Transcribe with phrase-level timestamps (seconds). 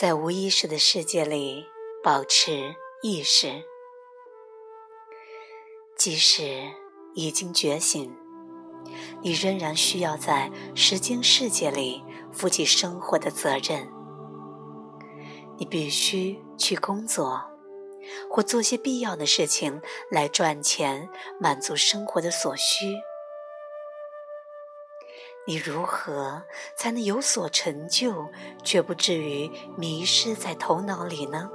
[0.00, 1.66] 在无意识的世界里
[2.02, 3.64] 保持意识，
[5.94, 6.70] 即使
[7.14, 8.10] 已经觉醒，
[9.20, 12.02] 你仍然需要在时间世界里
[12.32, 13.92] 负起生活的责任。
[15.58, 17.38] 你必须去工作，
[18.30, 22.86] 或做些必要的事情来赚钱，满足生活的所需。
[25.46, 26.42] 你如何
[26.76, 28.30] 才能有所成就，
[28.62, 31.50] 却不至于迷失在头脑里呢？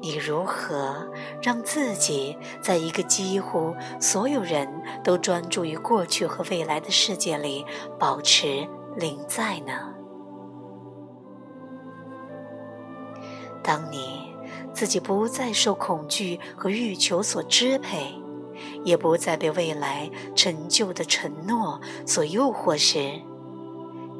[0.00, 1.10] 你如何
[1.42, 4.68] 让自己在一个几乎所有人
[5.02, 7.64] 都专注于过去和未来的世界里
[7.98, 9.94] 保持临在呢？
[13.62, 14.36] 当你
[14.74, 18.23] 自己不再受恐惧和欲求所支配。
[18.84, 23.20] 也不再被未来陈旧的承诺所诱惑时，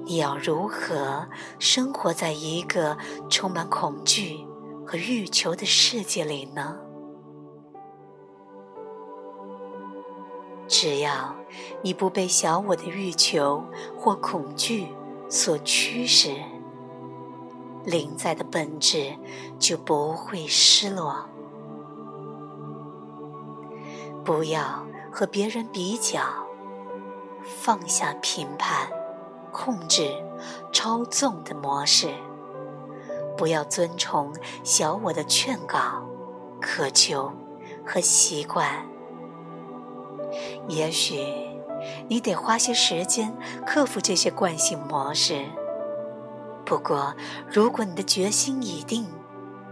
[0.04, 1.26] 你要如何
[1.58, 2.96] 生活在一个
[3.30, 4.46] 充满恐惧
[4.86, 6.78] 和欲求的世界里呢？
[10.66, 11.36] 只要
[11.82, 13.62] 你不被小我的欲求
[13.98, 14.88] 或恐惧
[15.28, 16.34] 所驱使，
[17.84, 19.14] 灵在的本质
[19.58, 21.28] 就不会失落。
[24.24, 26.20] 不要和别人比较，
[27.44, 28.88] 放下评判、
[29.52, 30.10] 控制、
[30.72, 32.08] 操纵的模式。
[33.36, 36.06] 不要遵从小我的劝告、
[36.60, 37.32] 渴求
[37.84, 38.86] 和习惯。
[40.68, 41.18] 也许
[42.08, 43.36] 你得花些时间
[43.66, 45.44] 克服这些惯性模式。
[46.64, 47.14] 不过，
[47.46, 49.06] 如果你的决心已定，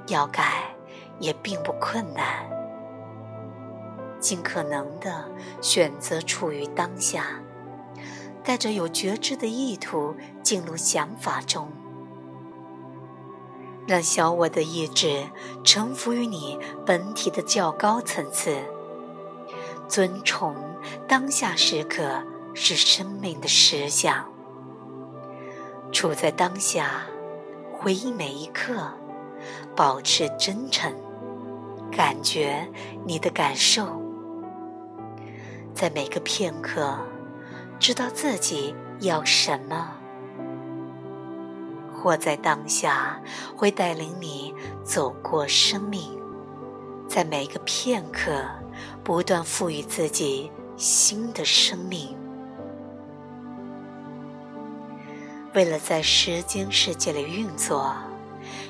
[0.09, 0.77] 要改
[1.19, 2.62] 也并不困难。
[4.23, 5.29] 尽可能的
[5.61, 7.43] 选择处于当下，
[8.45, 10.15] 带着有觉知的意图
[10.45, 11.69] 进入想法中，
[13.85, 15.25] 让小我的意志
[15.65, 18.57] 臣服于你本体的较高层次。
[19.89, 20.55] 尊崇
[21.09, 22.23] 当下时刻
[22.55, 24.33] 是生命的实相，
[25.91, 27.07] 处在当下，
[27.73, 28.93] 回忆每一刻，
[29.75, 30.95] 保持真诚，
[31.91, 32.71] 感觉
[33.05, 34.01] 你的感受。
[35.75, 36.97] 在每个片刻，
[37.81, 39.97] 知道自己要什么，
[41.93, 43.21] 活在当下
[43.57, 46.03] 会带领你走过生命，
[47.09, 48.45] 在每个片刻
[49.03, 52.17] 不断赋予自己新的生命。
[55.55, 57.95] 为了在时间世界里运作，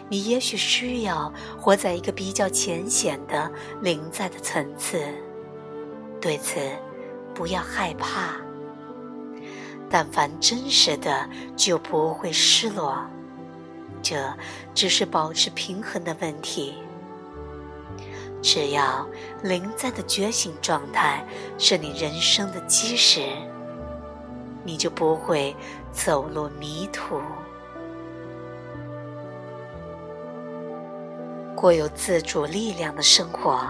[0.08, 3.50] 你也许需要活在一个比较浅显的
[3.82, 4.98] 灵在的层次。
[6.20, 6.58] 对此。
[7.34, 8.36] 不要害怕，
[9.90, 13.04] 但凡真实的就不会失落，
[14.02, 14.16] 这
[14.74, 16.74] 只是保持平衡的问题。
[18.42, 19.06] 只要
[19.42, 21.24] 灵在的觉醒状态
[21.58, 23.20] 是你人生的基石，
[24.64, 25.54] 你就不会
[25.92, 27.20] 走入迷途。
[31.54, 33.64] 过有自主力量的生活，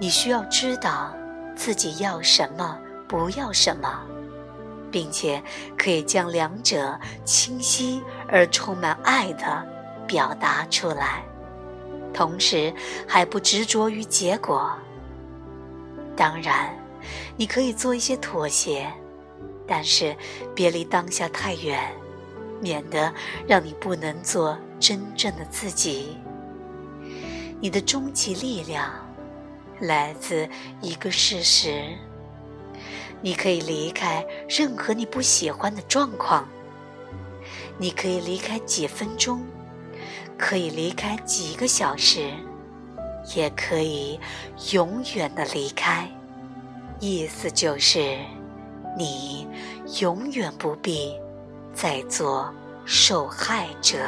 [0.00, 1.14] 你需要知道。
[1.56, 2.78] 自己要什么，
[3.08, 4.02] 不要什么，
[4.90, 5.42] 并且
[5.76, 9.66] 可以将两者清晰而充满爱的
[10.06, 11.24] 表达出来，
[12.12, 12.72] 同时
[13.06, 14.72] 还不执着于结果。
[16.16, 16.74] 当然，
[17.36, 18.92] 你可以做一些妥协，
[19.66, 20.16] 但是
[20.54, 21.92] 别离当下太远，
[22.60, 23.12] 免得
[23.46, 26.16] 让你不能做真正的自己。
[27.60, 29.03] 你的终极力量。
[29.80, 30.48] 来自
[30.80, 31.84] 一个事实：
[33.20, 36.48] 你可以离开任何你不喜欢的状况，
[37.78, 39.44] 你可以离开几分钟，
[40.38, 42.30] 可以离开几个小时，
[43.34, 44.18] 也可以
[44.72, 46.08] 永远的离开。
[47.00, 48.16] 意思就是，
[48.96, 49.46] 你
[50.00, 51.14] 永远不必
[51.74, 52.54] 再做
[52.84, 53.98] 受害者。